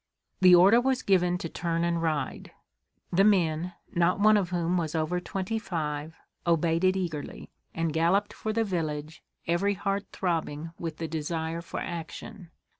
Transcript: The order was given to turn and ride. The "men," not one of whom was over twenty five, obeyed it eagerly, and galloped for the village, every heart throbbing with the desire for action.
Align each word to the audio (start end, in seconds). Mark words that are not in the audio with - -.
The 0.39 0.55
order 0.55 0.81
was 0.81 1.03
given 1.03 1.37
to 1.37 1.47
turn 1.47 1.83
and 1.83 2.01
ride. 2.01 2.51
The 3.13 3.23
"men," 3.23 3.73
not 3.93 4.19
one 4.19 4.35
of 4.35 4.49
whom 4.49 4.75
was 4.75 4.95
over 4.95 5.19
twenty 5.19 5.59
five, 5.59 6.17
obeyed 6.47 6.83
it 6.83 6.97
eagerly, 6.97 7.51
and 7.75 7.93
galloped 7.93 8.33
for 8.33 8.51
the 8.51 8.63
village, 8.63 9.21
every 9.45 9.75
heart 9.75 10.07
throbbing 10.11 10.71
with 10.79 10.97
the 10.97 11.07
desire 11.07 11.61
for 11.61 11.81
action. 11.81 12.49